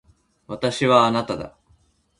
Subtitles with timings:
[0.47, 1.55] 私はあなただ。